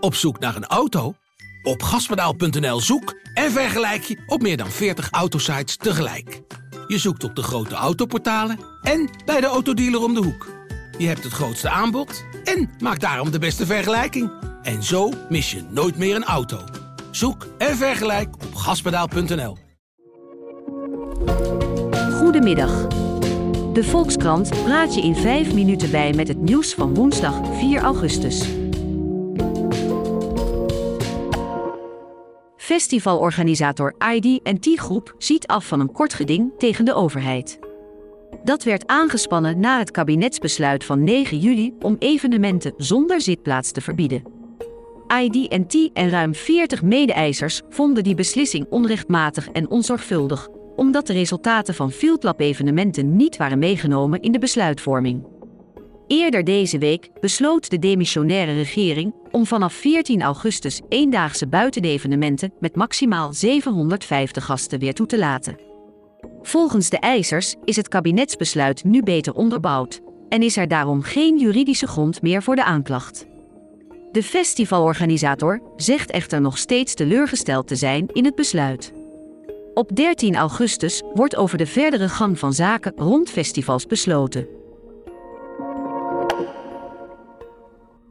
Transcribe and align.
Op 0.00 0.14
zoek 0.14 0.38
naar 0.38 0.56
een 0.56 0.66
auto? 0.66 1.14
Op 1.62 1.82
gaspedaal.nl 1.82 2.80
zoek 2.80 3.14
en 3.34 3.50
vergelijk 3.50 4.02
je 4.02 4.22
op 4.26 4.42
meer 4.42 4.56
dan 4.56 4.70
40 4.70 5.10
autosites 5.10 5.76
tegelijk. 5.76 6.40
Je 6.86 6.98
zoekt 6.98 7.24
op 7.24 7.34
de 7.34 7.42
grote 7.42 7.74
autoportalen 7.74 8.58
en 8.82 9.10
bij 9.24 9.40
de 9.40 9.46
autodealer 9.46 10.02
om 10.02 10.14
de 10.14 10.22
hoek. 10.22 10.46
Je 10.98 11.06
hebt 11.06 11.24
het 11.24 11.32
grootste 11.32 11.68
aanbod 11.68 12.24
en 12.44 12.70
maakt 12.78 13.00
daarom 13.00 13.30
de 13.30 13.38
beste 13.38 13.66
vergelijking. 13.66 14.30
En 14.62 14.82
zo 14.82 15.12
mis 15.28 15.50
je 15.50 15.62
nooit 15.70 15.96
meer 15.96 16.16
een 16.16 16.24
auto. 16.24 16.64
Zoek 17.10 17.46
en 17.58 17.76
vergelijk 17.76 18.34
op 18.34 18.54
gaspedaal.nl. 18.54 19.56
Goedemiddag. 22.12 22.86
De 23.72 23.84
Volkskrant 23.84 24.64
praat 24.64 24.94
je 24.94 25.00
in 25.00 25.16
5 25.16 25.54
minuten 25.54 25.90
bij 25.90 26.12
met 26.12 26.28
het 26.28 26.40
nieuws 26.40 26.74
van 26.74 26.94
woensdag 26.94 27.34
4 27.58 27.80
augustus. 27.80 28.67
Festivalorganisator 32.68 33.94
ID&T 34.12 34.78
Groep 34.78 35.14
ziet 35.18 35.46
af 35.46 35.66
van 35.66 35.80
een 35.80 35.92
kort 35.92 36.14
geding 36.14 36.52
tegen 36.58 36.84
de 36.84 36.94
overheid. 36.94 37.58
Dat 38.44 38.62
werd 38.62 38.86
aangespannen 38.86 39.60
na 39.60 39.78
het 39.78 39.90
kabinetsbesluit 39.90 40.84
van 40.84 41.04
9 41.04 41.38
juli 41.38 41.74
om 41.80 41.96
evenementen 41.98 42.72
zonder 42.76 43.20
zitplaats 43.20 43.70
te 43.70 43.80
verbieden. 43.80 44.22
ID&T 45.20 45.90
en 45.92 46.10
ruim 46.10 46.34
40 46.34 46.82
mede-eisers 46.82 47.62
vonden 47.68 48.04
die 48.04 48.14
beslissing 48.14 48.66
onrechtmatig 48.70 49.48
en 49.48 49.70
onzorgvuldig, 49.70 50.48
omdat 50.76 51.06
de 51.06 51.12
resultaten 51.12 51.74
van 51.74 51.90
fieldlab-evenementen 51.90 53.16
niet 53.16 53.36
waren 53.36 53.58
meegenomen 53.58 54.22
in 54.22 54.32
de 54.32 54.38
besluitvorming. 54.38 55.37
Eerder 56.08 56.44
deze 56.44 56.78
week 56.78 57.08
besloot 57.20 57.70
de 57.70 57.78
demissionaire 57.78 58.54
regering 58.54 59.14
om 59.30 59.46
vanaf 59.46 59.72
14 59.72 60.22
augustus 60.22 60.80
eendaagse 60.88 61.48
buitenevenementen 61.48 62.52
met 62.60 62.76
maximaal 62.76 63.32
750 63.32 64.44
gasten 64.44 64.78
weer 64.78 64.94
toe 64.94 65.06
te 65.06 65.18
laten. 65.18 65.58
Volgens 66.42 66.90
de 66.90 66.98
eisers 66.98 67.54
is 67.64 67.76
het 67.76 67.88
kabinetsbesluit 67.88 68.84
nu 68.84 69.02
beter 69.02 69.34
onderbouwd 69.34 70.00
en 70.28 70.42
is 70.42 70.56
er 70.56 70.68
daarom 70.68 71.02
geen 71.02 71.38
juridische 71.38 71.86
grond 71.86 72.22
meer 72.22 72.42
voor 72.42 72.56
de 72.56 72.64
aanklacht. 72.64 73.26
De 74.12 74.22
festivalorganisator 74.22 75.62
zegt 75.76 76.10
echter 76.10 76.40
nog 76.40 76.58
steeds 76.58 76.94
teleurgesteld 76.94 77.66
te 77.66 77.76
zijn 77.76 78.06
in 78.12 78.24
het 78.24 78.34
besluit. 78.34 78.92
Op 79.74 79.96
13 79.96 80.36
augustus 80.36 81.02
wordt 81.14 81.36
over 81.36 81.58
de 81.58 81.66
verdere 81.66 82.08
gang 82.08 82.38
van 82.38 82.52
zaken 82.52 82.92
rond 82.96 83.30
festivals 83.30 83.86
besloten. 83.86 84.57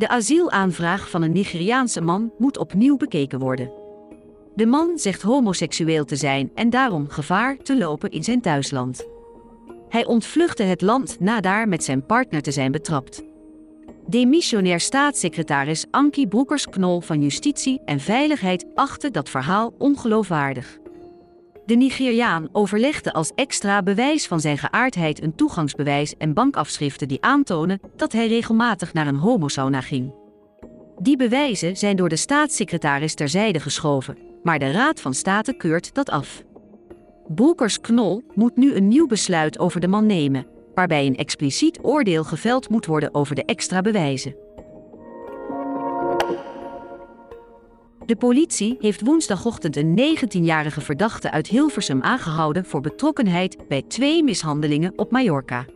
De 0.00 0.08
asielaanvraag 0.08 1.10
van 1.10 1.22
een 1.22 1.32
Nigeriaanse 1.32 2.00
man 2.00 2.32
moet 2.38 2.58
opnieuw 2.58 2.96
bekeken 2.96 3.38
worden. 3.38 3.72
De 4.54 4.66
man 4.66 4.98
zegt 4.98 5.22
homoseksueel 5.22 6.04
te 6.04 6.16
zijn 6.16 6.50
en 6.54 6.70
daarom 6.70 7.08
gevaar 7.08 7.56
te 7.56 7.78
lopen 7.78 8.10
in 8.10 8.24
zijn 8.24 8.40
thuisland. 8.40 9.06
Hij 9.88 10.06
ontvluchtte 10.06 10.62
het 10.62 10.80
land 10.80 11.20
na 11.20 11.40
daar 11.40 11.68
met 11.68 11.84
zijn 11.84 12.06
partner 12.06 12.42
te 12.42 12.50
zijn 12.50 12.72
betrapt. 12.72 13.22
Demissionair 14.06 14.80
staatssecretaris 14.80 15.86
Ankie 15.90 16.28
Broekers-Knol 16.28 17.00
van 17.00 17.22
Justitie 17.22 17.80
en 17.84 18.00
Veiligheid 18.00 18.66
achtte 18.74 19.10
dat 19.10 19.28
verhaal 19.28 19.74
ongeloofwaardig. 19.78 20.79
De 21.66 21.74
Nigeriaan 21.74 22.48
overlegde 22.52 23.12
als 23.12 23.32
extra 23.34 23.82
bewijs 23.82 24.26
van 24.26 24.40
zijn 24.40 24.58
geaardheid 24.58 25.22
een 25.22 25.34
toegangsbewijs 25.34 26.16
en 26.16 26.34
bankafschriften 26.34 27.08
die 27.08 27.22
aantonen 27.22 27.80
dat 27.96 28.12
hij 28.12 28.28
regelmatig 28.28 28.92
naar 28.92 29.06
een 29.06 29.16
homosauna 29.16 29.80
ging. 29.80 30.14
Die 30.98 31.16
bewijzen 31.16 31.76
zijn 31.76 31.96
door 31.96 32.08
de 32.08 32.16
staatssecretaris 32.16 33.14
terzijde 33.14 33.60
geschoven, 33.60 34.18
maar 34.42 34.58
de 34.58 34.70
Raad 34.70 35.00
van 35.00 35.14
State 35.14 35.52
keurt 35.52 35.94
dat 35.94 36.10
af. 36.10 36.42
Broekers 37.34 37.80
Knol 37.80 38.22
moet 38.34 38.56
nu 38.56 38.74
een 38.74 38.88
nieuw 38.88 39.06
besluit 39.06 39.58
over 39.58 39.80
de 39.80 39.88
man 39.88 40.06
nemen, 40.06 40.46
waarbij 40.74 41.06
een 41.06 41.16
expliciet 41.16 41.78
oordeel 41.82 42.24
geveld 42.24 42.68
moet 42.68 42.86
worden 42.86 43.14
over 43.14 43.34
de 43.34 43.44
extra 43.44 43.80
bewijzen. 43.80 44.34
De 48.10 48.16
politie 48.16 48.76
heeft 48.80 49.00
woensdagochtend 49.00 49.76
een 49.76 49.98
19-jarige 49.98 50.80
verdachte 50.80 51.30
uit 51.30 51.46
Hilversum 51.46 52.02
aangehouden 52.02 52.64
voor 52.64 52.80
betrokkenheid 52.80 53.68
bij 53.68 53.82
twee 53.82 54.22
mishandelingen 54.22 54.92
op 54.96 55.10
Mallorca. 55.10 55.66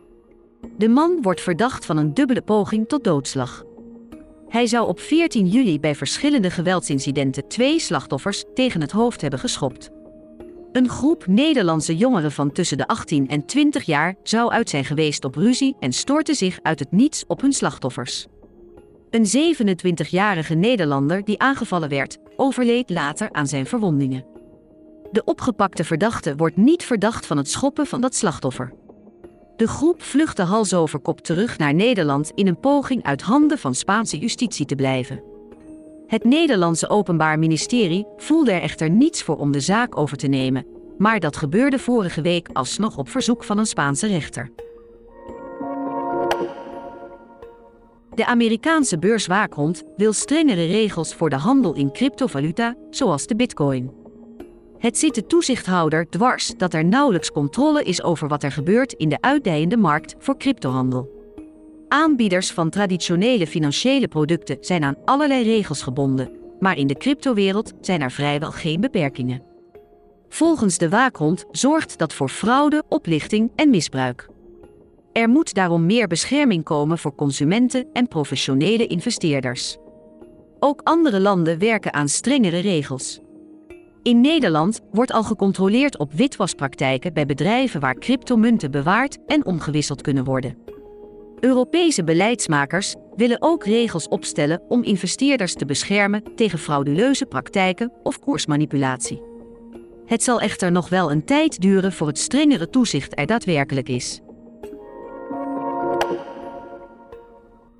De 0.77 0.87
man 0.87 1.21
wordt 1.21 1.41
verdacht 1.41 1.85
van 1.85 1.97
een 1.97 2.13
dubbele 2.13 2.41
poging 2.41 2.87
tot 2.87 3.03
doodslag. 3.03 3.63
Hij 4.47 4.67
zou 4.67 4.87
op 4.87 4.99
14 4.99 5.47
juli 5.47 5.79
bij 5.79 5.95
verschillende 5.95 6.49
geweldsincidenten 6.49 7.47
twee 7.47 7.79
slachtoffers 7.79 8.43
tegen 8.53 8.81
het 8.81 8.91
hoofd 8.91 9.21
hebben 9.21 9.39
geschopt. 9.39 9.89
Een 10.71 10.89
groep 10.89 11.27
Nederlandse 11.27 11.97
jongeren 11.97 12.31
van 12.31 12.51
tussen 12.51 12.77
de 12.77 12.87
18 12.87 13.27
en 13.27 13.45
20 13.45 13.83
jaar 13.83 14.15
zou 14.23 14.51
uit 14.51 14.69
zijn 14.69 14.85
geweest 14.85 15.25
op 15.25 15.35
ruzie 15.35 15.75
en 15.79 15.93
stortte 15.93 16.33
zich 16.33 16.59
uit 16.61 16.79
het 16.79 16.91
niets 16.91 17.23
op 17.27 17.41
hun 17.41 17.53
slachtoffers. 17.53 18.27
Een 19.09 19.55
27-jarige 19.55 20.53
Nederlander 20.53 21.23
die 21.23 21.39
aangevallen 21.39 21.89
werd, 21.89 22.17
overleed 22.35 22.89
later 22.89 23.29
aan 23.31 23.47
zijn 23.47 23.65
verwondingen. 23.65 24.25
De 25.11 25.23
opgepakte 25.23 25.83
verdachte 25.83 26.35
wordt 26.35 26.57
niet 26.57 26.83
verdacht 26.83 27.25
van 27.25 27.37
het 27.37 27.49
schoppen 27.49 27.85
van 27.85 28.01
dat 28.01 28.15
slachtoffer. 28.15 28.73
De 29.55 29.67
groep 29.67 30.01
vluchtte 30.01 30.41
hals 30.41 30.73
over 30.73 30.99
kop 30.99 31.21
terug 31.21 31.57
naar 31.57 31.73
Nederland 31.73 32.31
in 32.35 32.47
een 32.47 32.59
poging 32.59 33.03
uit 33.03 33.21
handen 33.21 33.57
van 33.57 33.75
Spaanse 33.75 34.17
justitie 34.17 34.65
te 34.65 34.75
blijven. 34.75 35.23
Het 36.07 36.23
Nederlandse 36.23 36.89
Openbaar 36.89 37.39
Ministerie 37.39 38.05
voelde 38.17 38.51
er 38.51 38.61
echter 38.61 38.89
niets 38.89 39.23
voor 39.23 39.37
om 39.37 39.51
de 39.51 39.59
zaak 39.59 39.97
over 39.97 40.17
te 40.17 40.27
nemen, 40.27 40.65
maar 40.97 41.19
dat 41.19 41.37
gebeurde 41.37 41.79
vorige 41.79 42.21
week 42.21 42.49
alsnog 42.53 42.97
op 42.97 43.09
verzoek 43.09 43.43
van 43.43 43.57
een 43.57 43.65
Spaanse 43.65 44.07
rechter. 44.07 44.49
De 48.15 48.25
Amerikaanse 48.25 48.99
beurswaakhond 48.99 49.83
wil 49.97 50.13
strengere 50.13 50.65
regels 50.65 51.13
voor 51.13 51.29
de 51.29 51.35
handel 51.35 51.73
in 51.73 51.91
cryptovaluta, 51.91 52.75
zoals 52.89 53.27
de 53.27 53.35
bitcoin. 53.35 53.91
Het 54.77 54.97
zit 54.97 55.15
de 55.15 55.25
toezichthouder 55.25 56.09
dwars 56.09 56.53
dat 56.57 56.73
er 56.73 56.85
nauwelijks 56.85 57.31
controle 57.31 57.83
is 57.83 58.03
over 58.03 58.27
wat 58.27 58.43
er 58.43 58.51
gebeurt 58.51 58.93
in 58.93 59.09
de 59.09 59.21
uitdijende 59.21 59.77
markt 59.77 60.15
voor 60.19 60.37
cryptohandel. 60.37 61.09
Aanbieders 61.87 62.51
van 62.51 62.69
traditionele 62.69 63.47
financiële 63.47 64.07
producten 64.07 64.57
zijn 64.59 64.83
aan 64.83 64.97
allerlei 65.05 65.43
regels 65.43 65.81
gebonden, 65.81 66.31
maar 66.59 66.77
in 66.77 66.87
de 66.87 66.97
cryptowereld 66.97 67.73
zijn 67.81 68.01
er 68.01 68.11
vrijwel 68.11 68.51
geen 68.51 68.81
beperkingen. 68.81 69.43
Volgens 70.29 70.77
de 70.77 70.89
waakhond 70.89 71.45
zorgt 71.51 71.97
dat 71.97 72.13
voor 72.13 72.29
fraude, 72.29 72.83
oplichting 72.89 73.51
en 73.55 73.69
misbruik. 73.69 74.27
Er 75.15 75.29
moet 75.29 75.53
daarom 75.53 75.85
meer 75.85 76.07
bescherming 76.07 76.63
komen 76.63 76.97
voor 76.97 77.15
consumenten 77.15 77.87
en 77.93 78.07
professionele 78.07 78.87
investeerders. 78.87 79.77
Ook 80.59 80.81
andere 80.83 81.19
landen 81.19 81.59
werken 81.59 81.93
aan 81.93 82.09
strengere 82.09 82.59
regels. 82.59 83.19
In 84.03 84.21
Nederland 84.21 84.79
wordt 84.91 85.11
al 85.11 85.23
gecontroleerd 85.23 85.97
op 85.97 86.13
witwaspraktijken 86.13 87.13
bij 87.13 87.25
bedrijven 87.25 87.79
waar 87.79 87.97
cryptomunten 87.97 88.71
bewaard 88.71 89.17
en 89.25 89.45
omgewisseld 89.45 90.01
kunnen 90.01 90.23
worden. 90.23 90.57
Europese 91.39 92.03
beleidsmakers 92.03 92.95
willen 93.15 93.41
ook 93.41 93.65
regels 93.65 94.07
opstellen 94.07 94.61
om 94.67 94.83
investeerders 94.83 95.53
te 95.53 95.65
beschermen 95.65 96.23
tegen 96.35 96.59
frauduleuze 96.59 97.25
praktijken 97.25 97.91
of 98.03 98.19
koersmanipulatie. 98.19 99.21
Het 100.05 100.23
zal 100.23 100.39
echter 100.41 100.71
nog 100.71 100.89
wel 100.89 101.11
een 101.11 101.25
tijd 101.25 101.61
duren 101.61 101.91
voor 101.91 102.07
het 102.07 102.19
strengere 102.19 102.69
toezicht 102.69 103.19
er 103.19 103.25
daadwerkelijk 103.25 103.89
is. 103.89 104.21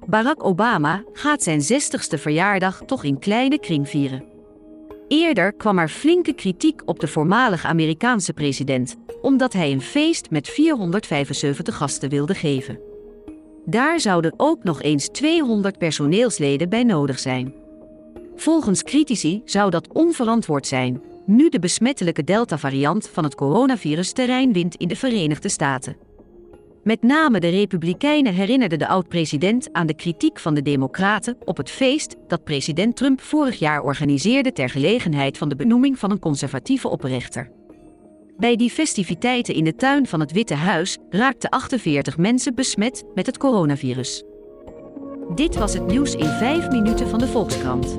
Barack 0.07 0.43
Obama 0.45 1.03
gaat 1.13 1.43
zijn 1.43 1.61
60ste 1.61 2.19
verjaardag 2.19 2.81
toch 2.85 3.03
in 3.03 3.19
kleine 3.19 3.59
kring 3.59 3.89
vieren. 3.89 4.23
Eerder 5.07 5.53
kwam 5.53 5.79
er 5.79 5.89
flinke 5.89 6.33
kritiek 6.33 6.81
op 6.85 6.99
de 6.99 7.07
voormalige 7.07 7.67
Amerikaanse 7.67 8.33
president, 8.33 8.95
omdat 9.21 9.53
hij 9.53 9.71
een 9.71 9.81
feest 9.81 10.29
met 10.29 10.49
475 10.49 11.75
gasten 11.75 12.09
wilde 12.09 12.35
geven. 12.35 12.79
Daar 13.65 13.99
zouden 13.99 14.33
ook 14.37 14.63
nog 14.63 14.81
eens 14.81 15.07
200 15.07 15.77
personeelsleden 15.77 16.69
bij 16.69 16.83
nodig 16.83 17.19
zijn. 17.19 17.53
Volgens 18.35 18.83
critici 18.83 19.41
zou 19.45 19.69
dat 19.69 19.93
onverantwoord 19.93 20.67
zijn, 20.67 21.01
nu 21.25 21.49
de 21.49 21.59
besmettelijke 21.59 22.23
Delta-variant 22.23 23.09
van 23.09 23.23
het 23.23 23.35
coronavirus 23.35 24.11
terrein 24.11 24.53
wint 24.53 24.75
in 24.75 24.87
de 24.87 24.95
Verenigde 24.95 25.49
Staten. 25.49 26.04
Met 26.85 27.03
name 27.03 27.39
de 27.39 27.49
Republikeinen 27.49 28.33
herinnerden 28.33 28.79
de 28.79 28.87
oud-president 28.87 29.69
aan 29.71 29.87
de 29.87 29.95
kritiek 29.95 30.39
van 30.39 30.53
de 30.53 30.61
Democraten 30.61 31.37
op 31.45 31.57
het 31.57 31.69
feest 31.69 32.15
dat 32.27 32.43
president 32.43 32.95
Trump 32.95 33.21
vorig 33.21 33.59
jaar 33.59 33.81
organiseerde 33.81 34.51
ter 34.51 34.69
gelegenheid 34.69 35.37
van 35.37 35.49
de 35.49 35.55
benoeming 35.55 35.99
van 35.99 36.11
een 36.11 36.19
conservatieve 36.19 36.87
oprechter. 36.87 37.51
Bij 38.37 38.55
die 38.55 38.69
festiviteiten 38.69 39.53
in 39.53 39.63
de 39.63 39.75
tuin 39.75 40.07
van 40.07 40.19
het 40.19 40.31
Witte 40.31 40.53
Huis 40.53 40.97
raakten 41.09 41.49
48 41.49 42.17
mensen 42.17 42.55
besmet 42.55 43.03
met 43.15 43.25
het 43.25 43.37
coronavirus. 43.37 44.23
Dit 45.35 45.55
was 45.55 45.73
het 45.73 45.87
nieuws 45.87 46.15
in 46.15 46.29
5 46.29 46.69
minuten 46.69 47.07
van 47.07 47.19
de 47.19 47.27
Volkskrant. 47.27 47.97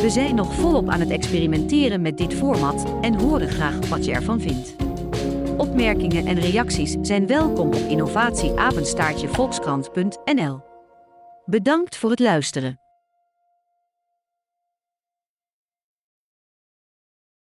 We 0.00 0.10
zijn 0.10 0.34
nog 0.34 0.54
volop 0.54 0.88
aan 0.88 1.00
het 1.00 1.10
experimenteren 1.10 2.02
met 2.02 2.18
dit 2.18 2.34
format 2.34 2.86
en 3.00 3.20
horen 3.20 3.48
graag 3.48 3.88
wat 3.88 4.04
je 4.04 4.12
ervan 4.12 4.40
vindt. 4.40 4.87
Opmerkingen 5.78 6.26
en 6.26 6.40
reacties 6.40 6.96
zijn 7.00 7.26
welkom 7.26 7.66
op 7.66 7.88
innovatieapenstaartjevolkskrant.nl. 7.88 10.60
Bedankt 11.44 11.96
voor 11.96 12.10
het 12.10 12.20
luisteren. 12.20 12.87